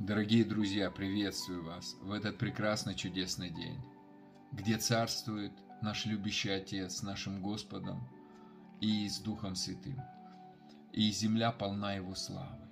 Дорогие 0.00 0.46
друзья, 0.46 0.90
приветствую 0.90 1.62
вас 1.62 1.94
в 2.00 2.10
этот 2.12 2.38
прекрасный 2.38 2.94
чудесный 2.94 3.50
день, 3.50 3.78
где 4.50 4.78
царствует 4.78 5.52
наш 5.82 6.06
любящий 6.06 6.48
Отец, 6.48 7.02
нашим 7.02 7.42
Господом 7.42 8.08
и 8.80 9.06
с 9.06 9.18
Духом 9.18 9.54
Святым, 9.54 10.00
и 10.94 11.10
земля 11.10 11.52
полна 11.52 11.92
Его 11.92 12.14
славы. 12.14 12.66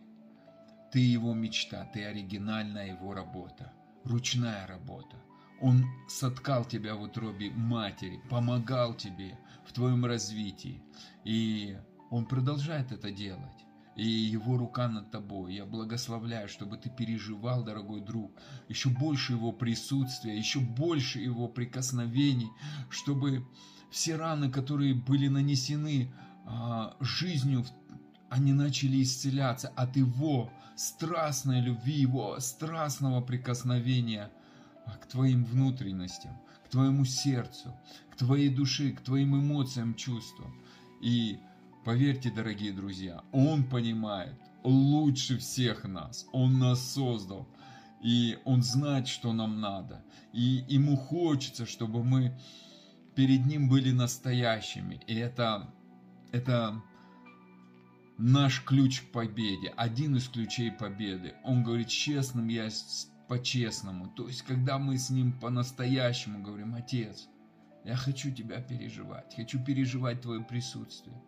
Ты 0.90 1.00
Его 1.00 1.34
мечта, 1.34 1.84
ты 1.92 2.02
оригинальная 2.06 2.92
Его 2.92 3.12
работа, 3.12 3.74
ручная 4.04 4.66
работа. 4.66 5.22
Он 5.60 5.84
соткал 6.08 6.64
тебя 6.64 6.94
в 6.94 7.02
утробе 7.02 7.50
матери, 7.50 8.22
помогал 8.30 8.94
тебе 8.94 9.38
в 9.66 9.74
твоем 9.74 10.06
развитии, 10.06 10.82
и 11.24 11.76
Он 12.08 12.24
продолжает 12.24 12.90
это 12.90 13.10
делать 13.10 13.67
и 13.98 14.06
Его 14.06 14.56
рука 14.56 14.88
над 14.88 15.10
тобой. 15.10 15.56
Я 15.56 15.66
благословляю, 15.66 16.48
чтобы 16.48 16.76
ты 16.76 16.88
переживал, 16.88 17.64
дорогой 17.64 18.00
друг, 18.00 18.30
еще 18.68 18.90
больше 18.90 19.32
Его 19.32 19.50
присутствия, 19.50 20.38
еще 20.38 20.60
больше 20.60 21.18
Его 21.18 21.48
прикосновений, 21.48 22.48
чтобы 22.90 23.44
все 23.90 24.14
раны, 24.14 24.50
которые 24.52 24.94
были 24.94 25.26
нанесены 25.26 26.12
а, 26.46 26.96
жизнью, 27.00 27.66
они 28.30 28.52
начали 28.52 29.02
исцеляться 29.02 29.68
от 29.74 29.96
Его 29.96 30.52
страстной 30.76 31.60
любви, 31.60 31.94
Его 31.94 32.38
страстного 32.38 33.20
прикосновения 33.20 34.30
к 35.02 35.06
твоим 35.06 35.44
внутренностям, 35.44 36.38
к 36.64 36.68
твоему 36.68 37.04
сердцу, 37.04 37.74
к 38.10 38.16
твоей 38.16 38.48
душе, 38.48 38.92
к 38.92 39.00
твоим 39.00 39.34
эмоциям, 39.34 39.96
чувствам. 39.96 40.54
И 41.02 41.40
Поверьте, 41.88 42.30
дорогие 42.30 42.74
друзья, 42.74 43.24
Он 43.32 43.64
понимает 43.64 44.34
лучше 44.62 45.38
всех 45.38 45.84
нас. 45.84 46.26
Он 46.34 46.58
нас 46.58 46.82
создал. 46.82 47.48
И 48.02 48.36
Он 48.44 48.62
знает, 48.62 49.08
что 49.08 49.32
нам 49.32 49.62
надо. 49.62 50.04
И 50.34 50.66
Ему 50.68 50.98
хочется, 50.98 51.64
чтобы 51.64 52.04
мы 52.04 52.38
перед 53.14 53.46
Ним 53.46 53.70
были 53.70 53.90
настоящими. 53.90 55.00
И 55.06 55.14
это, 55.14 55.72
это 56.30 56.82
наш 58.18 58.62
ключ 58.64 59.00
к 59.00 59.10
победе, 59.10 59.72
один 59.74 60.14
из 60.16 60.28
ключей 60.28 60.70
победы. 60.70 61.36
Он 61.42 61.64
говорит, 61.64 61.88
честным 61.88 62.48
я 62.48 62.68
по-честному. 63.28 64.10
То 64.10 64.28
есть, 64.28 64.42
когда 64.42 64.76
мы 64.76 64.98
с 64.98 65.08
Ним 65.08 65.32
по-настоящему 65.40 66.42
говорим, 66.42 66.74
Отец, 66.74 67.28
я 67.86 67.96
хочу 67.96 68.30
Тебя 68.30 68.60
переживать, 68.60 69.34
хочу 69.34 69.58
переживать 69.64 70.20
Твое 70.20 70.42
присутствие 70.44 71.18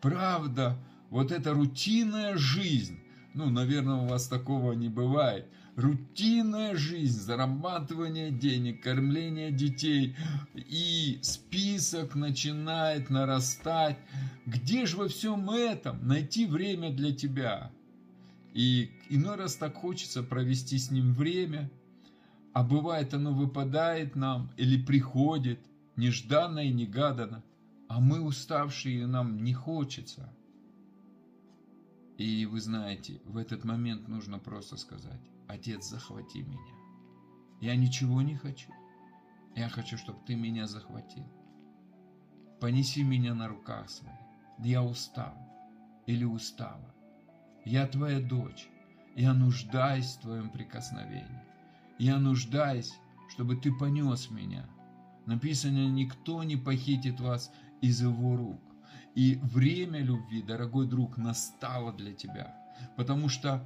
правда, 0.00 0.78
вот 1.10 1.32
эта 1.32 1.52
рутинная 1.52 2.36
жизнь, 2.36 2.98
ну, 3.34 3.50
наверное, 3.50 3.96
у 3.96 4.06
вас 4.06 4.28
такого 4.28 4.72
не 4.72 4.88
бывает, 4.88 5.46
рутинная 5.76 6.74
жизнь, 6.74 7.20
зарабатывание 7.20 8.30
денег, 8.30 8.82
кормление 8.82 9.52
детей, 9.52 10.16
и 10.54 11.18
список 11.22 12.14
начинает 12.14 13.10
нарастать. 13.10 13.98
Где 14.46 14.86
же 14.86 14.96
во 14.96 15.08
всем 15.08 15.50
этом 15.50 16.06
найти 16.06 16.46
время 16.46 16.90
для 16.90 17.14
тебя? 17.14 17.70
И 18.54 18.90
иной 19.10 19.36
раз 19.36 19.56
так 19.56 19.74
хочется 19.74 20.22
провести 20.22 20.78
с 20.78 20.90
ним 20.90 21.12
время, 21.12 21.70
а 22.54 22.62
бывает 22.62 23.12
оно 23.12 23.34
выпадает 23.34 24.16
нам 24.16 24.50
или 24.56 24.82
приходит 24.82 25.60
нежданно 25.96 26.60
и 26.60 26.72
негаданно 26.72 27.42
а 27.88 28.00
мы 28.00 28.20
уставшие, 28.20 29.06
нам 29.06 29.42
не 29.42 29.52
хочется. 29.52 30.32
И 32.18 32.46
вы 32.46 32.60
знаете, 32.60 33.20
в 33.24 33.36
этот 33.36 33.64
момент 33.64 34.08
нужно 34.08 34.38
просто 34.38 34.76
сказать, 34.76 35.20
Отец, 35.48 35.88
захвати 35.88 36.42
меня. 36.42 36.76
Я 37.60 37.76
ничего 37.76 38.20
не 38.22 38.34
хочу. 38.34 38.70
Я 39.54 39.68
хочу, 39.68 39.96
чтобы 39.96 40.18
ты 40.26 40.34
меня 40.34 40.66
захватил. 40.66 41.24
Понеси 42.60 43.02
меня 43.02 43.34
на 43.34 43.48
руках 43.48 43.88
своих. 43.88 44.14
Я 44.58 44.82
устал 44.82 45.34
или 46.06 46.24
устала. 46.24 46.94
Я 47.64 47.86
твоя 47.86 48.20
дочь. 48.20 48.68
Я 49.14 49.32
нуждаюсь 49.32 50.16
в 50.16 50.20
твоем 50.20 50.50
прикосновении. 50.50 51.42
Я 51.98 52.18
нуждаюсь, 52.18 52.92
чтобы 53.28 53.56
ты 53.56 53.72
понес 53.72 54.30
меня. 54.30 54.68
Написано, 55.26 55.88
никто 55.88 56.42
не 56.42 56.56
похитит 56.56 57.20
вас 57.20 57.50
из 57.80 58.02
его 58.02 58.36
рук. 58.36 58.60
И 59.14 59.38
время 59.42 60.00
любви, 60.00 60.42
дорогой 60.42 60.86
друг, 60.86 61.16
настало 61.16 61.92
для 61.92 62.12
тебя, 62.12 62.54
потому 62.96 63.28
что 63.28 63.62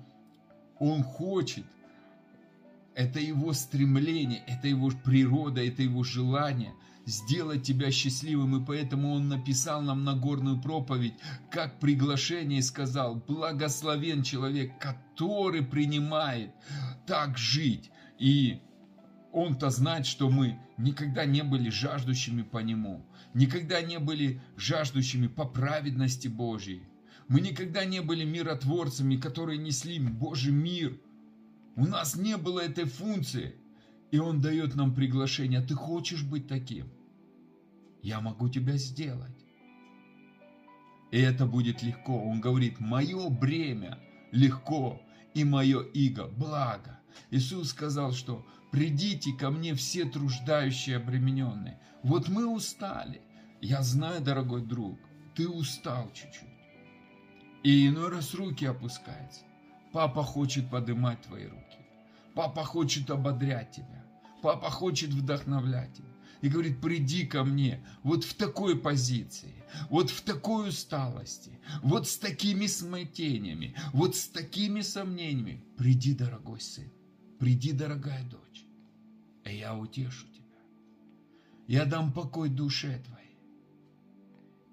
он 0.78 1.02
хочет, 1.02 1.64
это 2.94 3.18
его 3.20 3.52
стремление, 3.52 4.42
это 4.46 4.68
его 4.68 4.90
природа, 5.04 5.64
это 5.64 5.82
его 5.82 6.02
желание 6.04 6.72
сделать 7.06 7.62
тебя 7.62 7.90
счастливым. 7.90 8.62
И 8.62 8.66
поэтому 8.66 9.12
он 9.12 9.28
написал 9.28 9.82
нам 9.82 10.04
Нагорную 10.04 10.60
проповедь, 10.60 11.14
как 11.50 11.78
приглашение 11.80 12.60
и 12.60 12.62
сказал, 12.62 13.16
благословен 13.16 14.22
человек, 14.22 14.78
который 14.78 15.62
принимает 15.62 16.52
так 17.06 17.38
жить. 17.38 17.90
И 18.18 18.60
он-то 19.32 19.70
знает, 19.70 20.06
что 20.06 20.30
мы 20.30 20.58
никогда 20.76 21.24
не 21.24 21.42
были 21.42 21.70
жаждущими 21.70 22.42
по 22.42 22.58
Нему, 22.58 23.06
никогда 23.34 23.80
не 23.80 23.98
были 23.98 24.40
жаждущими 24.56 25.26
по 25.26 25.44
праведности 25.44 26.28
Божьей. 26.28 26.82
Мы 27.28 27.40
никогда 27.40 27.84
не 27.84 28.00
были 28.00 28.24
миротворцами, 28.24 29.16
которые 29.16 29.58
несли 29.58 30.00
Божий 30.00 30.52
мир. 30.52 30.98
У 31.76 31.86
нас 31.86 32.16
не 32.16 32.36
было 32.36 32.60
этой 32.60 32.86
функции. 32.86 33.54
И 34.10 34.18
Он 34.18 34.40
дает 34.40 34.74
нам 34.74 34.92
приглашение. 34.92 35.60
Ты 35.60 35.74
хочешь 35.74 36.24
быть 36.24 36.48
таким? 36.48 36.90
Я 38.02 38.20
могу 38.20 38.48
тебя 38.48 38.76
сделать. 38.76 39.46
И 41.12 41.18
это 41.18 41.46
будет 41.46 41.82
легко. 41.82 42.20
Он 42.20 42.40
говорит, 42.40 42.80
мое 42.80 43.28
бремя 43.28 44.00
легко, 44.32 45.00
и 45.34 45.44
мое 45.44 45.82
иго 45.82 46.26
благо. 46.26 46.99
Иисус 47.30 47.70
сказал, 47.70 48.12
что 48.12 48.46
придите 48.70 49.32
ко 49.32 49.50
мне 49.50 49.74
все 49.74 50.04
труждающие 50.04 50.96
обремененные. 50.96 51.80
Вот 52.02 52.28
мы 52.28 52.46
устали. 52.46 53.22
Я 53.60 53.82
знаю, 53.82 54.22
дорогой 54.22 54.62
друг, 54.62 54.98
ты 55.34 55.48
устал 55.48 56.10
чуть-чуть. 56.12 56.48
И 57.62 57.88
иной 57.88 58.08
раз 58.08 58.34
руки 58.34 58.64
опускаются. 58.64 59.42
Папа 59.92 60.22
хочет 60.22 60.70
поднимать 60.70 61.20
твои 61.22 61.46
руки. 61.46 61.78
Папа 62.34 62.64
хочет 62.64 63.10
ободрять 63.10 63.72
тебя. 63.72 64.04
Папа 64.42 64.70
хочет 64.70 65.10
вдохновлять 65.10 65.92
тебя. 65.94 66.08
И 66.40 66.48
говорит, 66.48 66.80
приди 66.80 67.26
ко 67.26 67.44
мне 67.44 67.84
вот 68.02 68.24
в 68.24 68.34
такой 68.34 68.78
позиции, 68.78 69.62
вот 69.90 70.08
в 70.08 70.22
такой 70.22 70.70
усталости, 70.70 71.58
вот 71.82 72.08
с 72.08 72.16
такими 72.16 72.66
смятениями, 72.66 73.74
вот 73.92 74.16
с 74.16 74.26
такими 74.28 74.80
сомнениями. 74.80 75.62
Приди, 75.76 76.14
дорогой 76.14 76.60
сын. 76.60 76.90
Приди, 77.40 77.72
дорогая 77.72 78.22
дочь, 78.24 78.66
и 79.46 79.56
я 79.56 79.74
утешу 79.74 80.26
тебя. 80.26 80.60
Я 81.66 81.86
дам 81.86 82.12
покой 82.12 82.50
душе 82.50 83.02
твоей, 83.06 83.38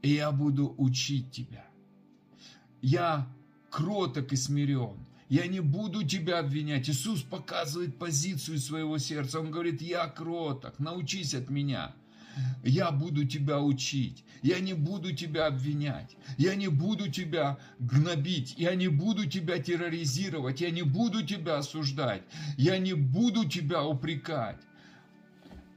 и 0.01 0.09
я 0.15 0.33
буду 0.33 0.75
учить 0.77 1.31
тебя. 1.31 1.65
Я 2.81 3.25
кроток 3.69 4.33
и 4.33 4.35
смирен, 4.35 4.97
я 5.29 5.47
не 5.47 5.61
буду 5.61 6.03
тебя 6.03 6.39
обвинять. 6.39 6.89
Иисус 6.89 7.21
показывает 7.21 7.97
позицию 7.97 8.59
своего 8.59 8.97
сердца. 8.97 9.39
Он 9.39 9.49
говорит, 9.49 9.81
я 9.81 10.05
кроток, 10.09 10.77
научись 10.77 11.33
от 11.33 11.49
меня. 11.49 11.95
Я 12.63 12.91
буду 12.91 13.25
тебя 13.25 13.61
учить. 13.61 14.23
Я 14.41 14.59
не 14.59 14.73
буду 14.73 15.13
тебя 15.13 15.47
обвинять. 15.47 16.17
Я 16.37 16.55
не 16.55 16.67
буду 16.67 17.09
тебя 17.09 17.57
гнобить. 17.79 18.55
Я 18.57 18.75
не 18.75 18.87
буду 18.87 19.25
тебя 19.25 19.59
терроризировать. 19.59 20.61
Я 20.61 20.71
не 20.71 20.83
буду 20.83 21.25
тебя 21.25 21.57
осуждать. 21.57 22.23
Я 22.57 22.77
не 22.77 22.93
буду 22.93 23.47
тебя 23.47 23.83
упрекать. 23.83 24.59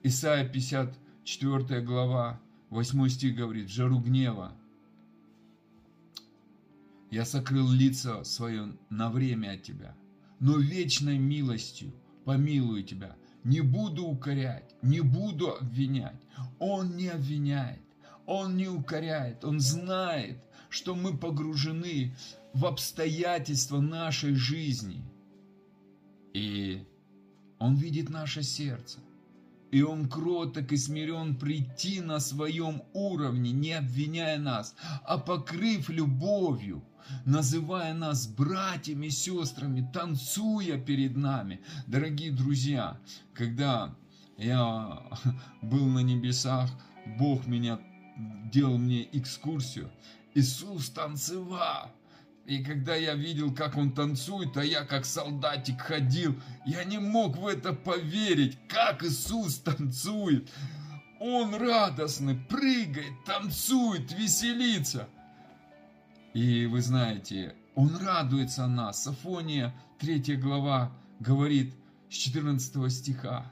Исайя 0.03 0.49
54 0.49 1.83
глава, 1.83 2.41
8 2.71 3.09
стих 3.09 3.37
говорит, 3.37 3.67
в 3.67 3.73
жару 3.73 3.99
гнева 3.99 4.57
я 7.11 7.25
сокрыл 7.25 7.69
лицо 7.69 8.25
свое 8.25 8.73
на 8.89 9.11
время 9.11 9.53
от 9.53 9.63
тебя, 9.63 9.95
но 10.39 10.57
вечной 10.57 11.19
милостью 11.19 11.93
помилую 12.25 12.85
тебя 12.85 13.17
не 13.45 13.61
буду 13.61 14.07
укорять, 14.07 14.75
не 14.83 15.01
буду 15.01 15.55
обвинять. 15.55 16.21
Он 16.59 16.97
не 16.97 17.09
обвиняет, 17.09 17.83
он 18.27 18.57
не 18.57 18.69
укоряет, 18.69 19.45
он 19.45 19.61
знает, 19.61 20.39
что 20.69 20.95
мы 20.95 21.17
погружены 21.17 22.15
в 22.53 22.67
обстоятельства 22.67 23.81
нашей 23.81 24.35
жизни. 24.35 25.03
И 26.33 26.87
он 27.59 27.77
видит 27.77 28.09
наше 28.09 28.43
сердце. 28.43 28.99
И 29.71 29.83
Он 29.83 30.09
кроток 30.09 30.73
и 30.73 30.77
смирен 30.77 31.37
прийти 31.37 32.01
на 32.01 32.19
своем 32.19 32.83
уровне, 32.93 33.53
не 33.53 33.73
обвиняя 33.75 34.39
нас, 34.39 34.75
а 35.05 35.17
покрыв 35.17 35.91
любовью, 35.91 36.83
называя 37.25 37.95
нас 37.95 38.27
братьями, 38.27 39.09
сестрами, 39.09 39.89
танцуя 39.93 40.79
перед 40.79 41.17
нами. 41.17 41.61
Дорогие 41.87 42.33
друзья, 42.33 42.99
когда 43.35 43.95
я 44.37 45.03
был 45.63 45.87
на 45.87 46.01
небесах, 46.01 46.71
Бог 47.19 47.47
меня 47.47 47.81
делал 48.53 48.79
мне 48.79 49.09
экскурсию, 49.13 49.91
Иисус 50.35 50.91
танцевал. 50.91 51.91
И 52.47 52.65
когда 52.65 52.97
я 52.97 53.15
видел, 53.15 53.55
как 53.55 53.77
он 53.77 53.93
танцует, 53.93 54.57
а 54.57 54.65
я 54.65 54.85
как 54.85 55.05
солдатик 55.05 55.81
ходил, 55.81 56.35
я 56.67 56.83
не 56.85 56.99
мог 56.99 57.37
в 57.37 57.47
это 57.47 57.73
поверить, 57.73 58.59
как 58.69 59.05
Иисус 59.05 59.59
танцует. 59.59 60.51
Он 61.21 61.55
радостный, 61.55 62.35
прыгает, 62.35 63.25
танцует, 63.25 64.11
веселится. 64.13 65.09
И 66.33 66.67
вы 66.67 66.81
знаете, 66.81 67.57
он 67.75 67.97
радуется 67.97 68.67
нас. 68.67 69.03
Сафония, 69.03 69.75
3 69.99 70.37
глава, 70.37 70.93
говорит 71.19 71.75
с 72.09 72.15
14 72.15 72.93
стиха. 72.93 73.51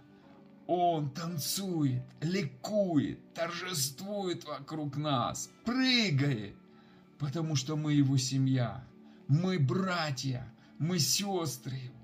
Он 0.67 1.11
танцует, 1.11 2.03
ликует, 2.21 3.33
торжествует 3.35 4.45
вокруг 4.45 4.97
нас, 4.97 5.51
прыгает, 5.65 6.55
потому 7.19 7.57
что 7.57 7.75
мы 7.75 7.95
его 7.95 8.19
семья, 8.19 8.85
мы 9.29 9.59
братья, 9.59 10.47
мы 10.79 10.99
сестры 10.99 11.75
его. 11.75 11.95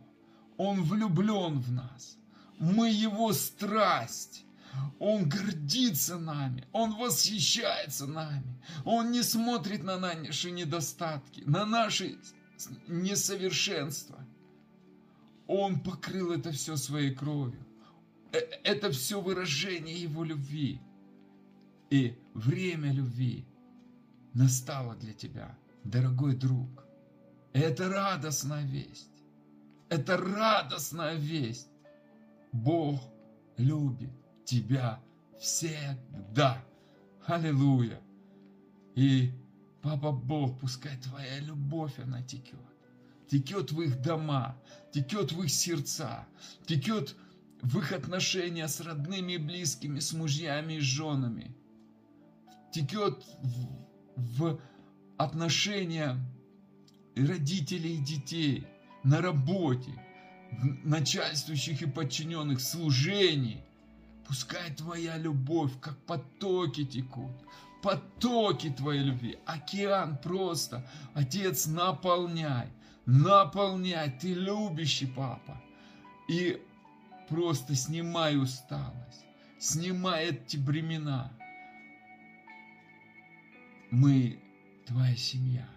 Он 0.56 0.82
влюблен 0.82 1.58
в 1.58 1.70
нас, 1.70 2.16
мы 2.58 2.90
его 2.90 3.32
страсть. 3.32 4.44
Он 4.98 5.28
гордится 5.28 6.18
нами, 6.18 6.66
Он 6.72 6.94
восхищается 6.94 8.06
нами, 8.06 8.60
Он 8.84 9.10
не 9.10 9.22
смотрит 9.22 9.82
на 9.82 9.98
наши 9.98 10.50
недостатки, 10.50 11.42
на 11.46 11.66
наши 11.66 12.18
несовершенства. 12.86 14.24
Он 15.46 15.80
покрыл 15.80 16.32
это 16.32 16.52
все 16.52 16.76
своей 16.76 17.14
кровью. 17.14 17.66
Э, 18.32 18.38
это 18.62 18.90
все 18.90 19.20
выражение 19.20 20.00
Его 20.00 20.24
любви. 20.24 20.80
И 21.90 22.16
время 22.34 22.92
любви 22.92 23.44
настало 24.32 24.94
для 24.96 25.12
тебя, 25.12 25.56
дорогой 25.84 26.34
друг. 26.34 26.84
Это 27.52 27.88
радостная 27.88 28.64
весть. 28.64 29.10
Это 29.90 30.16
радостная 30.16 31.16
весть. 31.16 31.68
Бог 32.52 33.00
любит 33.58 34.23
тебя 34.44 35.00
всегда. 35.40 36.64
Аллилуйя. 37.26 38.00
И, 38.94 39.32
Папа 39.82 40.12
Бог, 40.12 40.58
пускай 40.60 40.96
Твоя 40.98 41.40
любовь, 41.40 41.98
она 41.98 42.22
текет. 42.22 42.58
Текет 43.28 43.72
в 43.72 43.80
их 43.80 44.00
дома, 44.02 44.56
текет 44.92 45.32
в 45.32 45.42
их 45.42 45.50
сердца, 45.50 46.26
текет 46.66 47.16
в 47.62 47.78
их 47.78 47.92
отношения 47.92 48.68
с 48.68 48.80
родными 48.80 49.32
и 49.32 49.38
близкими, 49.38 49.98
с 49.98 50.12
мужьями 50.12 50.74
и 50.74 50.80
женами. 50.80 51.56
Текет 52.72 53.24
в, 53.42 53.68
в 54.16 54.60
отношения 55.16 56.18
родителей 57.16 57.96
и 57.96 58.04
детей, 58.04 58.66
на 59.02 59.20
работе, 59.20 59.90
начальствующих 60.82 61.82
и 61.82 61.86
подчиненных, 61.86 62.60
служений– 62.60 63.64
Пускай 64.26 64.74
твоя 64.74 65.18
любовь, 65.18 65.72
как 65.80 65.96
потоки 66.06 66.84
текут, 66.84 67.32
потоки 67.82 68.70
твоей 68.70 69.02
любви, 69.02 69.38
океан 69.44 70.16
просто. 70.16 70.86
Отец, 71.12 71.66
наполняй, 71.66 72.68
наполняй, 73.04 74.10
ты 74.18 74.32
любящий 74.32 75.06
папа. 75.06 75.62
И 76.28 76.62
просто 77.28 77.74
снимай 77.74 78.38
усталость, 78.38 79.26
снимай 79.58 80.30
эти 80.30 80.56
бремена. 80.56 81.30
Мы 83.90 84.42
твоя 84.86 85.16
семья. 85.16 85.68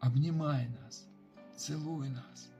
Обнимай 0.00 0.68
нас, 0.68 1.06
целуй 1.56 2.08
нас, 2.08 2.50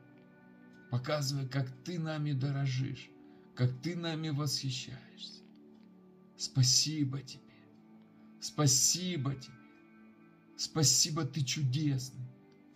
показывай, 0.90 1.46
как 1.48 1.68
ты 1.84 1.98
нами 1.98 2.32
дорожишь 2.32 3.10
как 3.58 3.72
Ты 3.82 3.96
нами 3.96 4.28
восхищаешься. 4.28 5.43
Спасибо 6.37 7.20
Тебе. 7.20 7.43
Спасибо 8.38 9.34
Тебе. 9.34 9.56
Спасибо, 10.56 11.25
Ты 11.25 11.43
чудесный. 11.43 12.25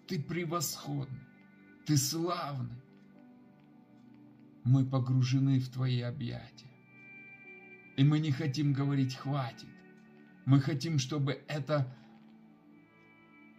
Ты 0.09 0.21
превосходный. 0.21 1.21
Ты 1.87 1.97
славный. 1.97 2.83
Мы 4.65 4.85
погружены 4.85 5.61
в 5.61 5.69
Твои 5.69 6.01
объятия. 6.01 6.67
И 7.97 8.03
мы 8.03 8.19
не 8.19 8.33
хотим 8.33 8.73
говорить 8.73 9.15
«хватит». 9.15 9.69
Мы 10.47 10.61
хотим, 10.61 10.99
чтобы 10.99 11.45
эта 11.47 11.97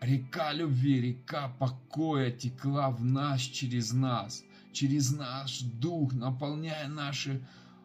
река 0.01 0.51
любви, 0.51 0.99
река 0.99 1.47
покоя 1.57 2.31
текла 2.31 2.89
в 2.89 3.05
нас, 3.05 3.39
через 3.39 3.93
нас– 3.93 4.43
через 4.73 5.15
наш 5.15 5.61
дух, 5.61 6.13
наполняя 6.13 6.87
нашу 6.87 7.39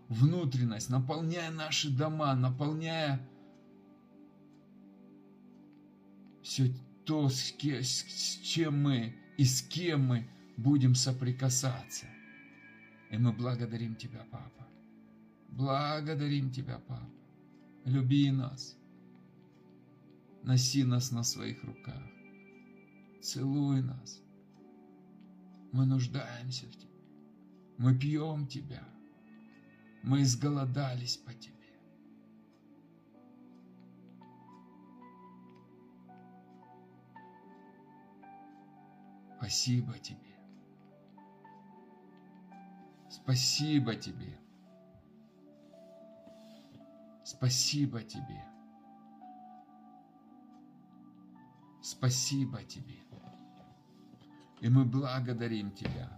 внутренность, 0.08 0.90
наполняя 0.90 1.50
наши 1.50 1.90
дома, 1.90 2.34
наполняя 2.34 3.20
все 6.42 6.72
то, 7.04 7.28
с, 7.28 7.52
чем 8.42 8.82
мы 8.82 9.14
и 9.36 9.44
с 9.44 9.62
кем 9.62 10.06
мы 10.06 10.28
будем 10.56 10.94
соприкасаться. 10.94 12.06
И 13.10 13.16
мы 13.16 13.32
благодарим 13.32 13.94
Тебя, 13.94 14.26
Папа. 14.30 14.66
Благодарим 15.48 16.50
Тебя, 16.50 16.78
Папа. 16.86 17.08
Люби 17.84 18.30
нас. 18.30 18.76
Носи 20.42 20.84
нас 20.84 21.10
на 21.10 21.22
своих 21.22 21.62
руках. 21.64 22.02
Целуй 23.22 23.82
нас. 23.82 24.22
Мы 25.72 25.84
нуждаемся 25.84 26.66
в 26.66 26.76
Тебе. 26.76 26.88
Мы 27.76 27.94
пьем 27.98 28.46
Тебя. 28.46 28.82
Мы 30.02 30.22
изголодались 30.22 31.16
по 31.18 31.32
Тебе. 31.34 31.54
Спасибо 39.38 39.98
Тебе. 39.98 40.38
Спасибо 43.08 43.94
Тебе. 43.94 44.38
Спасибо 47.24 48.02
Тебе. 48.02 48.44
Спасибо 51.82 52.62
Тебе. 52.64 53.07
И 54.60 54.68
мы 54.68 54.84
благодарим 54.84 55.70
Тебя 55.70 56.10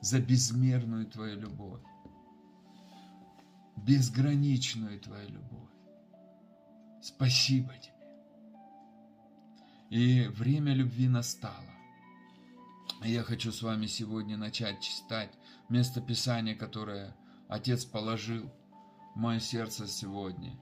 за 0.00 0.20
безмерную 0.20 1.06
Твою 1.06 1.40
любовь, 1.40 1.82
безграничную 3.76 5.00
Твою 5.00 5.28
любовь. 5.30 5.70
Спасибо 7.02 7.74
Тебе. 7.76 7.92
И 9.90 10.26
время 10.28 10.72
любви 10.72 11.08
настало. 11.08 11.74
Я 13.02 13.22
хочу 13.22 13.52
с 13.52 13.60
вами 13.60 13.86
сегодня 13.86 14.38
начать 14.38 14.80
читать 14.80 15.30
место 15.68 16.00
Писания, 16.00 16.54
которое 16.54 17.14
Отец 17.48 17.84
положил 17.84 18.50
в 19.14 19.18
мое 19.18 19.40
сердце 19.40 19.86
сегодня. 19.86 20.58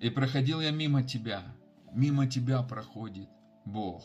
И 0.00 0.10
проходил 0.10 0.60
я 0.60 0.72
мимо 0.72 1.02
Тебя, 1.02 1.42
мимо 1.92 2.26
Тебя 2.26 2.62
проходит 2.62 3.30
Бог. 3.64 4.04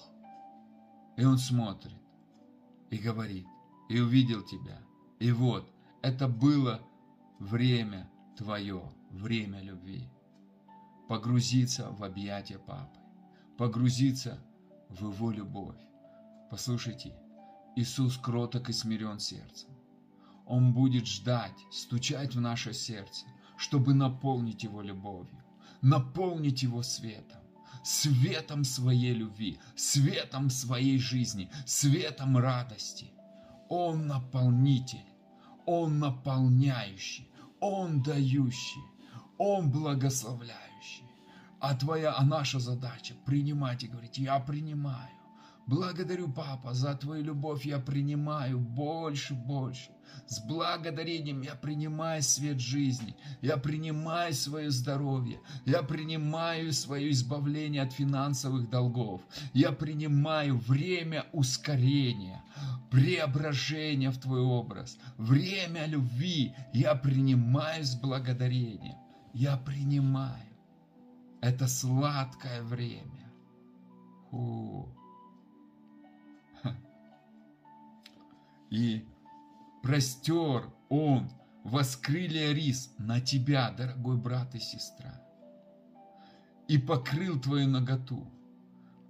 И 1.18 1.26
Он 1.26 1.38
смотрит 1.38 2.00
и 2.90 2.98
говорит, 2.98 3.48
и 3.90 4.00
увидел 4.00 4.42
тебя. 4.44 4.82
И 5.20 5.32
вот, 5.32 5.72
это 6.02 6.28
было 6.28 6.82
время 7.40 8.10
твое, 8.38 8.84
время 9.12 9.62
любви. 9.62 10.08
Погрузиться 11.08 11.92
в 11.92 12.04
объятия 12.04 12.60
Папы, 12.60 13.00
погрузиться 13.58 14.40
в 14.90 15.12
Его 15.12 15.32
любовь. 15.32 15.78
Послушайте, 16.50 17.14
Иисус 17.76 18.18
кроток 18.18 18.70
и 18.70 18.74
смирен 18.74 19.20
сердцем. 19.20 19.70
Он 20.46 20.74
будет 20.74 21.06
ждать, 21.06 21.58
стучать 21.72 22.36
в 22.36 22.42
наше 22.42 22.74
сердце, 22.74 23.26
чтобы 23.58 23.94
наполнить 23.94 24.64
Его 24.64 24.82
любовью, 24.82 25.44
наполнить 25.82 26.64
Его 26.64 26.82
светом 26.82 27.39
светом 27.84 28.64
своей 28.64 29.14
любви, 29.14 29.60
светом 29.76 30.50
своей 30.50 31.00
жизни, 31.00 31.50
светом 31.66 32.38
радости. 32.38 33.12
Он 33.70 34.08
наполнитель, 34.08 35.06
Он 35.66 36.00
наполняющий, 36.00 37.30
Он 37.60 38.02
дающий, 38.02 38.84
Он 39.38 39.70
благословляющий. 39.70 41.06
А 41.60 41.76
твоя, 41.76 42.16
а 42.18 42.24
наша 42.24 42.60
задача 42.60 43.14
принимать 43.26 43.84
и 43.84 43.88
говорить, 43.88 44.18
я 44.18 44.40
принимаю, 44.40 45.10
Благодарю, 45.70 46.28
Папа, 46.28 46.74
за 46.74 46.96
Твою 46.96 47.24
любовь 47.24 47.64
я 47.64 47.78
принимаю 47.78 48.60
больше, 48.60 49.36
больше. 49.36 49.92
С 50.26 50.40
благодарением 50.40 51.42
я 51.44 51.54
принимаю 51.54 52.24
свет 52.24 52.60
жизни, 52.60 53.16
я 53.42 53.56
принимаю 53.58 54.34
свое 54.34 54.72
здоровье, 54.72 55.40
я 55.66 55.84
принимаю 55.84 56.74
свое 56.74 57.12
избавление 57.12 57.84
от 57.84 57.94
финансовых 57.94 58.68
долгов, 58.72 59.22
я 59.54 59.72
принимаю 59.72 60.58
время 60.58 61.28
ускорения, 61.34 62.42
преображения 62.90 64.10
в 64.10 64.18
Твой 64.18 64.42
образ, 64.42 64.98
время 65.18 65.86
любви, 65.86 66.56
я 66.74 66.96
принимаю 66.96 67.84
с 67.84 67.94
благодарением, 67.94 68.98
я 69.36 69.56
принимаю. 69.58 70.50
Это 71.42 71.68
сладкое 71.68 72.64
время. 72.64 73.32
Фу. 74.32 74.99
И 78.70 79.06
простер 79.82 80.70
Он 80.90 81.30
воскрылья 81.64 82.52
рис 82.52 82.94
на 82.98 83.20
тебя, 83.22 83.72
дорогой 83.72 84.18
брат 84.18 84.56
и 84.56 84.60
сестра, 84.60 85.22
и 86.68 86.78
покрыл 86.78 87.40
твою 87.40 87.68
наготу, 87.68 88.32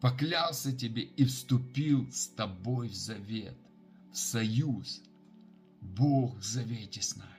поклялся 0.01 0.71
тебе 0.71 1.03
и 1.03 1.25
вступил 1.25 2.09
с 2.11 2.27
тобой 2.27 2.89
в 2.89 2.95
завет, 2.95 3.57
в 4.11 4.17
союз. 4.17 5.01
Бог 5.81 6.37
в 6.37 6.43
завете 6.43 7.01
с 7.01 7.15
нами. 7.15 7.29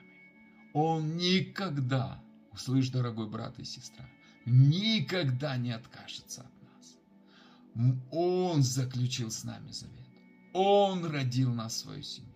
Он 0.73 1.17
никогда, 1.17 2.23
услышь, 2.51 2.89
дорогой 2.89 3.29
брат 3.29 3.59
и 3.59 3.63
сестра, 3.63 4.09
никогда 4.45 5.57
не 5.57 5.71
откажется 5.71 6.41
от 6.41 7.85
нас. 7.85 7.97
Он 8.11 8.63
заключил 8.63 9.29
с 9.29 9.43
нами 9.43 9.71
завет. 9.71 10.10
Он 10.53 11.05
родил 11.05 11.53
нас 11.53 11.77
свою 11.77 12.03
семью. 12.03 12.31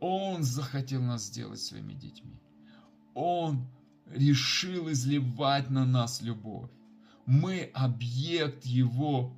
Он 0.00 0.42
захотел 0.42 1.02
нас 1.02 1.24
сделать 1.24 1.60
своими 1.60 1.94
детьми. 1.94 2.40
Он 3.14 3.66
решил 4.06 4.90
изливать 4.90 5.70
на 5.70 5.84
нас 5.84 6.22
любовь. 6.22 6.70
Мы 7.26 7.70
объект 7.74 8.64
Его 8.64 9.32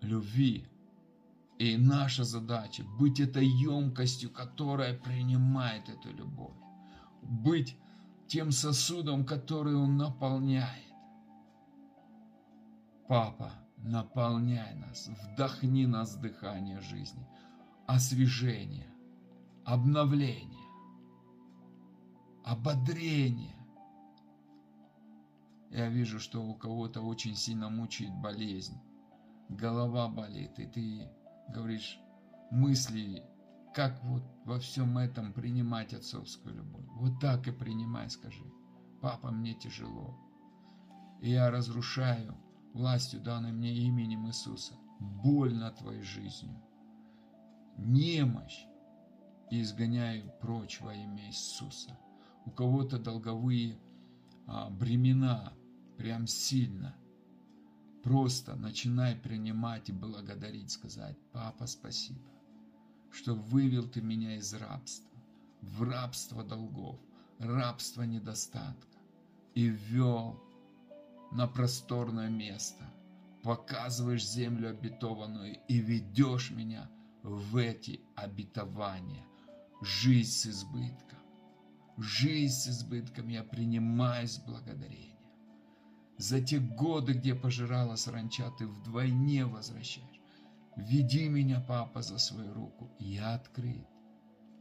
любви. 0.00 0.66
И 1.58 1.76
наша 1.76 2.24
задача 2.24 2.84
быть 2.98 3.20
этой 3.20 3.46
емкостью, 3.46 4.30
которая 4.30 4.98
принимает 4.98 5.88
эту 5.88 6.12
любовь. 6.12 6.54
Быть 7.22 7.76
тем 8.26 8.50
сосудом, 8.50 9.24
который 9.24 9.74
Он 9.74 9.96
наполняет. 9.96 10.84
Папа, 13.06 13.52
наполняй 13.84 14.74
нас, 14.74 15.08
вдохни 15.08 15.86
нас 15.86 16.16
дыхание 16.16 16.80
жизни 16.80 17.24
освежение, 17.86 18.88
обновление, 19.64 20.68
ободрение. 22.44 23.54
Я 25.70 25.88
вижу, 25.88 26.20
что 26.20 26.42
у 26.42 26.54
кого-то 26.54 27.02
очень 27.02 27.34
сильно 27.34 27.68
мучает 27.68 28.14
болезнь, 28.14 28.80
голова 29.48 30.08
болит, 30.08 30.58
и 30.58 30.66
ты 30.66 31.08
говоришь 31.48 31.98
мысли, 32.50 33.24
как 33.74 34.02
вот 34.04 34.22
во 34.44 34.60
всем 34.60 34.96
этом 34.98 35.32
принимать 35.32 35.92
отцовскую 35.92 36.54
любовь. 36.54 36.86
Вот 36.92 37.20
так 37.20 37.48
и 37.48 37.52
принимай, 37.52 38.08
скажи. 38.08 38.44
Папа, 39.02 39.30
мне 39.30 39.54
тяжело. 39.54 40.16
И 41.20 41.30
я 41.30 41.50
разрушаю 41.50 42.36
властью, 42.74 43.20
данной 43.20 43.52
мне 43.52 43.72
именем 43.72 44.26
Иисуса, 44.26 44.74
боль 45.00 45.54
над 45.54 45.78
твоей 45.78 46.02
жизнью 46.02 46.60
немощь 47.76 48.66
и 49.50 49.62
изгоняю 49.62 50.32
прочь 50.40 50.80
во 50.80 50.94
имя 50.94 51.26
Иисуса. 51.28 51.98
У 52.46 52.50
кого-то 52.50 52.98
долговые 52.98 53.78
а, 54.46 54.70
бремена 54.70 55.52
прям 55.96 56.26
сильно. 56.26 56.94
Просто 58.02 58.54
начинай 58.54 59.16
принимать 59.16 59.88
и 59.88 59.92
благодарить, 59.92 60.70
сказать, 60.70 61.16
папа, 61.32 61.66
спасибо, 61.66 62.20
что 63.10 63.34
вывел 63.34 63.88
ты 63.88 64.02
меня 64.02 64.36
из 64.36 64.52
рабства, 64.52 65.10
в 65.62 65.82
рабство 65.82 66.44
долгов, 66.44 67.00
рабство 67.38 68.02
недостатка 68.02 68.98
и 69.54 69.68
ввел 69.68 70.38
на 71.34 71.48
просторное 71.48 72.30
место, 72.30 72.84
показываешь 73.42 74.26
землю 74.26 74.70
обетованную 74.70 75.58
и 75.66 75.78
ведешь 75.78 76.52
меня 76.52 76.88
в 77.22 77.56
эти 77.56 78.00
обетования. 78.14 79.26
Жизнь 79.82 80.30
с 80.30 80.46
избытком. 80.46 81.18
Жизнь 81.98 82.54
с 82.54 82.68
избытком 82.68 83.28
я 83.28 83.42
принимаю 83.42 84.28
с 84.28 84.38
благодарением. 84.38 85.18
За 86.18 86.40
те 86.40 86.60
годы, 86.60 87.14
где 87.14 87.34
пожирала 87.34 87.96
саранча, 87.96 88.50
ты 88.56 88.68
вдвойне 88.68 89.44
возвращаешь. 89.44 90.20
Веди 90.76 91.28
меня, 91.28 91.60
папа, 91.60 92.02
за 92.02 92.18
свою 92.18 92.54
руку. 92.54 92.90
Я 93.00 93.34
открыт. 93.34 93.86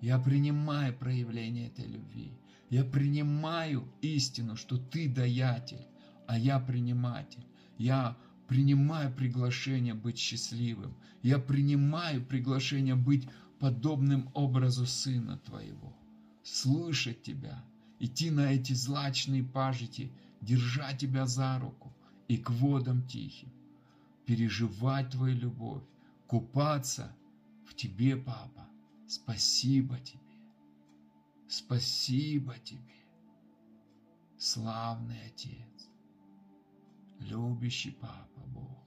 Я 0.02 0.18
принимаю 0.18 0.98
проявление 0.98 1.68
этой 1.68 1.86
любви. 1.86 2.38
Я 2.70 2.84
принимаю 2.84 3.88
истину, 4.02 4.56
что 4.56 4.78
ты 4.78 5.08
даятель, 5.08 5.88
а 6.34 6.38
я 6.40 6.60
приниматель. 6.60 7.46
Я 7.78 8.18
принимаю 8.48 9.14
приглашение 9.14 9.94
быть 9.94 10.18
счастливым. 10.18 10.96
Я 11.22 11.38
принимаю 11.38 12.26
приглашение 12.26 12.96
быть 12.96 13.30
подобным 13.60 14.32
образу 14.34 14.88
Сына 14.88 15.38
Твоего. 15.38 15.94
Слышать 16.44 17.22
Тебя, 17.22 17.64
идти 18.00 18.32
на 18.32 18.52
эти 18.52 18.74
злачные 18.74 19.44
пажити, 19.44 20.12
держать 20.42 20.98
Тебя 20.98 21.28
за 21.28 21.60
руку 21.60 21.94
и 22.28 22.38
к 22.38 22.50
водам 22.50 23.06
тихим. 23.08 23.52
Переживать 24.26 25.12
Твою 25.12 25.38
любовь, 25.38 25.84
купаться 26.26 27.16
в 27.68 27.76
Тебе, 27.76 28.16
Папа. 28.18 28.68
Спасибо 29.08 30.00
Тебе. 30.00 30.20
Спасибо 31.48 32.56
Тебе. 32.64 33.04
Славный 34.44 35.20
Отец, 35.28 35.73
любящий 37.24 37.92
Папа. 37.92 38.42
Бог. 38.48 38.78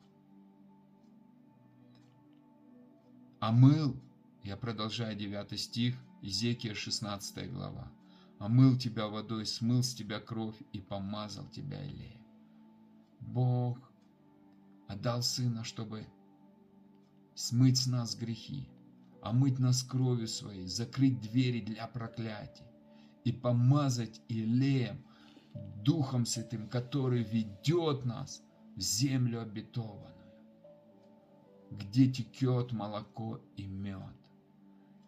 Омыл, 3.41 3.97
я 4.45 4.57
продолжаю 4.57 5.17
9 5.17 5.59
стих, 5.61 5.97
Изекия 6.23 6.75
16 6.75 7.53
глава. 7.53 7.91
Омыл 8.39 8.77
тебя 8.77 9.09
водой, 9.09 9.47
смыл 9.47 9.83
с 9.83 9.95
тебя 9.95 10.21
кровь 10.21 10.61
и 10.73 10.81
помазал 10.81 11.47
тебя 11.49 11.85
илеем. 11.87 12.25
Бог 13.21 13.79
отдал 14.89 15.23
Сына, 15.23 15.65
чтобы 15.65 16.07
смыть 17.35 17.79
с 17.79 17.87
нас 17.87 18.15
грехи, 18.15 18.69
омыть 19.23 19.59
нас 19.59 19.83
кровью 19.83 20.29
своей, 20.29 20.67
закрыть 20.67 21.21
двери 21.21 21.61
для 21.61 21.87
проклятий 21.87 22.65
и 23.25 23.33
помазать 23.33 24.21
илеем, 24.29 25.05
Духом 25.83 26.27
Святым, 26.27 26.69
который 26.69 27.23
ведет 27.23 28.05
нас 28.05 28.43
в 28.75 28.81
землю 28.81 29.41
обетованную, 29.41 30.33
где 31.71 32.11
текет 32.11 32.73
молоко 32.73 33.41
и 33.57 33.67
мед. 33.67 34.17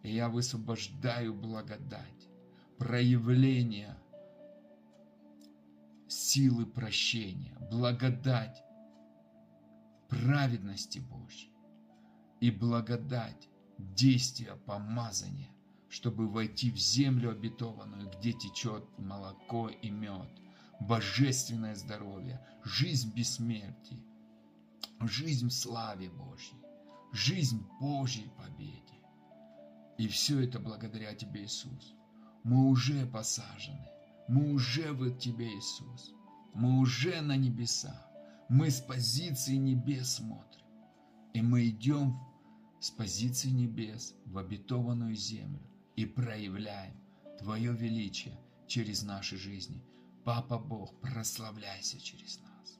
И 0.02 0.14
я 0.14 0.28
высвобождаю 0.28 1.35
благодать, 1.35 2.28
проявление 2.78 3.97
силы 6.07 6.64
прощения, 6.64 7.57
благодать 7.71 8.62
праведности 10.09 11.00
Божьей 11.00 11.52
и 12.40 12.50
благодать 12.50 13.49
действия 13.78 14.57
помазания, 14.67 15.50
чтобы 15.88 16.28
войти 16.28 16.71
в 16.71 16.76
землю 16.76 17.30
обетованную, 17.30 18.11
где 18.18 18.33
течет 18.33 18.85
молоко 18.99 19.68
и 19.68 19.90
мед– 19.90 20.28
божественное 20.80 21.75
здоровье, 21.75 22.40
жизнь 22.62 23.12
бессмертия, 23.12 23.99
жизнь 25.00 25.49
в 25.49 25.52
славе 25.52 26.11
Божьей, 26.11 26.59
жизнь 27.12 27.64
Божьей 27.80 28.30
победе. 28.37 28.83
И 29.97 30.07
все 30.09 30.40
это 30.40 30.59
благодаря 30.61 31.14
Тебе, 31.14 31.45
Иисус. 31.45 31.95
Мы 32.45 32.68
уже 32.68 33.07
посажены, 33.07 33.88
мы 34.28 34.52
уже 34.52 34.92
в 34.92 35.18
Тебе, 35.18 35.49
Иисус. 35.57 36.14
Мы 36.54 36.80
уже 36.80 37.21
на 37.21 37.37
небесах. 37.37 38.09
Мы 38.49 38.71
с 38.71 38.80
позиции 38.80 39.57
небес 39.57 40.14
смотрим. 40.14 40.64
И 41.35 41.42
мы 41.42 41.68
идем 41.68 42.18
с 42.80 42.90
позиции 42.90 43.50
небес 43.50 44.14
в 44.25 44.38
обетованную 44.38 45.14
землю 45.14 45.68
и 45.99 46.07
проявляем 46.07 46.95
Твое 47.38 47.73
величие 47.73 48.38
через 48.67 49.02
наши 49.02 49.37
жизни– 49.37 49.83
Папа 50.28 50.59
Бог, 50.59 50.95
прославляйся 51.00 51.99
через 51.99 52.38
нас. 52.40 52.78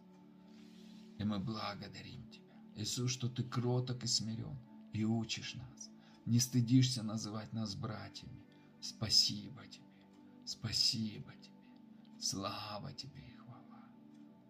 И 1.17 1.25
мы 1.25 1.39
благодарим 1.39 2.29
Тебя. 2.29 2.45
Иисус, 2.77 3.11
что 3.11 3.27
Ты 3.27 3.43
кроток 3.43 4.05
и 4.05 4.07
смирен, 4.07 4.59
и 4.93 5.05
учишь 5.05 5.55
нас. 5.55 5.89
Не 6.27 6.41
стыдишься 6.41 7.03
называть 7.03 7.55
нас 7.55 7.75
братьями. 7.75 8.45
Спасибо 8.83 9.67
Тебе, 9.67 9.87
спасибо 10.45 11.33
Тебе, 11.41 11.57
слава 12.21 12.93
Тебе 12.93 13.27
и 13.27 13.37
хвала. 13.37 13.89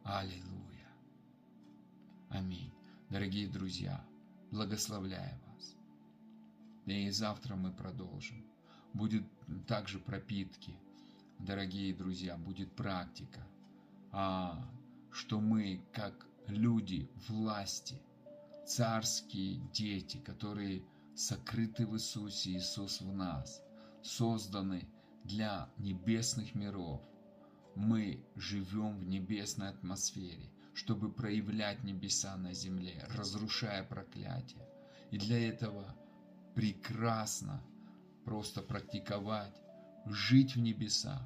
Аллилуйя. 0.02 0.90
Аминь. 2.30 2.74
Дорогие 3.10 3.46
друзья, 3.46 4.04
благословляю 4.50 5.40
вас. 5.46 5.76
И 6.86 7.10
завтра 7.10 7.54
мы 7.54 7.72
продолжим. 7.72 8.47
Будет 8.98 9.22
также 9.68 10.00
пропитки, 10.00 10.74
дорогие 11.38 11.94
друзья, 11.94 12.36
будет 12.36 12.74
практика, 12.74 13.46
а, 14.10 14.68
что 15.12 15.40
мы, 15.40 15.80
как 15.92 16.26
люди 16.48 17.08
власти, 17.28 17.94
царские 18.66 19.60
дети, 19.72 20.16
которые 20.16 20.82
сокрыты 21.14 21.86
в 21.86 21.94
Иисусе, 21.94 22.50
Иисус 22.50 23.00
в 23.00 23.12
нас, 23.14 23.62
созданы 24.02 24.88
для 25.22 25.70
небесных 25.78 26.56
миров. 26.56 27.00
Мы 27.76 28.20
живем 28.34 28.98
в 28.98 29.06
небесной 29.06 29.68
атмосфере, 29.68 30.50
чтобы 30.74 31.12
проявлять 31.12 31.84
небеса 31.84 32.36
на 32.36 32.52
земле, 32.52 33.06
разрушая 33.16 33.84
проклятие. 33.84 34.68
И 35.12 35.18
для 35.18 35.38
этого 35.48 35.94
прекрасно 36.56 37.62
просто 38.28 38.60
практиковать, 38.60 39.54
жить 40.04 40.54
в 40.54 40.60
небесах, 40.60 41.22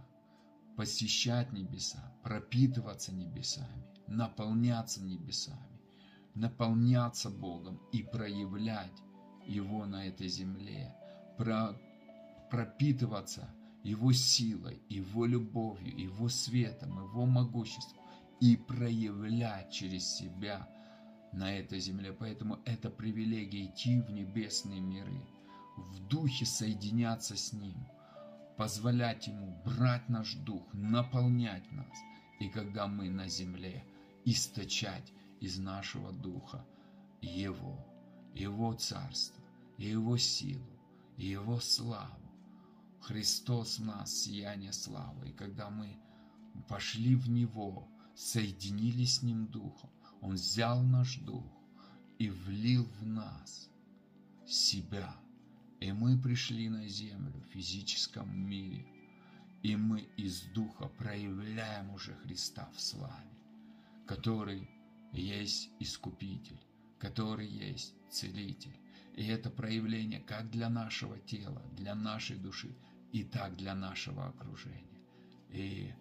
посещать 0.76 1.52
небеса, 1.52 1.98
пропитываться 2.22 3.12
небесами, 3.12 3.84
наполняться 4.06 5.02
небесами, 5.02 5.80
наполняться 6.36 7.28
Богом 7.28 7.80
и 7.90 8.04
проявлять 8.04 8.92
Его 9.44 9.84
на 9.84 10.06
этой 10.06 10.28
земле, 10.28 10.94
про, 11.36 11.76
пропитываться 12.52 13.52
Его 13.82 14.12
силой, 14.12 14.80
Его 14.88 15.26
любовью, 15.26 15.98
Его 15.98 16.28
светом, 16.28 17.02
Его 17.02 17.26
могуществом 17.26 18.00
и 18.40 18.56
проявлять 18.56 19.72
через 19.72 20.06
себя 20.06 20.68
на 21.32 21.52
этой 21.52 21.80
земле. 21.80 22.12
Поэтому 22.12 22.60
это 22.64 22.90
привилегия 22.90 23.64
идти 23.64 24.00
в 24.00 24.10
небесные 24.12 24.80
миры, 24.80 25.20
в 25.76 26.06
духе 26.08 26.44
соединяться 26.44 27.36
с 27.36 27.52
Ним, 27.52 27.86
позволять 28.56 29.26
Ему 29.26 29.60
брать 29.64 30.08
наш 30.08 30.34
дух, 30.34 30.62
наполнять 30.72 31.70
нас. 31.72 31.96
И 32.40 32.48
когда 32.48 32.86
мы 32.86 33.08
на 33.08 33.28
земле, 33.28 33.84
источать 34.24 35.12
из 35.40 35.58
нашего 35.58 36.12
духа 36.12 36.64
Его, 37.20 37.84
Его 38.34 38.74
Царство, 38.74 39.42
Его 39.78 40.16
силу, 40.16 40.66
Его 41.16 41.60
славу. 41.60 42.18
Христос 43.00 43.78
в 43.78 43.84
нас 43.84 44.14
сияние 44.14 44.72
славы. 44.72 45.30
И 45.30 45.32
когда 45.32 45.70
мы 45.70 45.96
пошли 46.68 47.16
в 47.16 47.28
Него, 47.28 47.88
соединились 48.14 49.16
с 49.16 49.22
Ним 49.22 49.46
Духом, 49.46 49.90
Он 50.20 50.34
взял 50.34 50.82
наш 50.82 51.16
Дух 51.18 51.44
и 52.18 52.30
влил 52.30 52.84
в 53.00 53.06
нас 53.06 53.68
себя. 54.46 55.16
И 55.82 55.90
мы 55.90 56.16
пришли 56.16 56.68
на 56.68 56.86
землю 56.86 57.32
в 57.40 57.52
физическом 57.52 58.48
мире, 58.48 58.86
и 59.64 59.74
мы 59.74 60.02
из 60.16 60.42
Духа 60.54 60.86
проявляем 60.86 61.92
уже 61.92 62.14
Христа 62.14 62.70
в 62.76 62.80
славе, 62.80 63.36
который 64.06 64.70
есть 65.12 65.70
Искупитель, 65.80 66.60
который 67.00 67.48
есть 67.48 67.96
Целитель. 68.08 68.78
И 69.16 69.26
это 69.26 69.50
проявление 69.50 70.20
как 70.20 70.52
для 70.52 70.68
нашего 70.70 71.18
тела, 71.18 71.60
для 71.72 71.96
нашей 71.96 72.36
души, 72.36 72.72
и 73.10 73.24
так 73.24 73.56
для 73.56 73.74
нашего 73.74 74.28
окружения. 74.28 75.02
И 75.50 75.92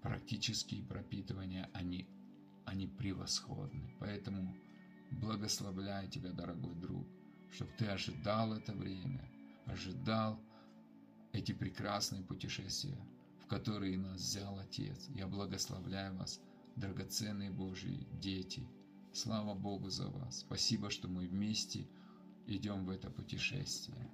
практические 0.00 0.84
пропитывания, 0.84 1.68
они, 1.74 2.08
они 2.64 2.86
превосходны. 2.86 3.94
Поэтому 4.00 4.56
благословляю 5.10 6.08
тебя, 6.08 6.32
дорогой 6.32 6.74
друг, 6.76 7.06
чтобы 7.52 7.70
ты 7.78 7.86
ожидал 7.86 8.54
это 8.54 8.72
время, 8.72 9.30
ожидал 9.66 10.40
эти 11.32 11.52
прекрасные 11.52 12.22
путешествия, 12.22 12.98
в 13.40 13.46
которые 13.46 13.98
нас 13.98 14.20
взял 14.20 14.58
Отец. 14.58 15.08
Я 15.10 15.26
благословляю 15.26 16.16
вас, 16.16 16.40
драгоценные 16.76 17.50
Божьи 17.50 18.06
дети. 18.12 18.66
Слава 19.12 19.54
Богу 19.54 19.90
за 19.90 20.08
вас. 20.08 20.40
Спасибо, 20.40 20.90
что 20.90 21.08
мы 21.08 21.26
вместе 21.26 21.86
идем 22.46 22.86
в 22.86 22.90
это 22.90 23.10
путешествие. 23.10 24.10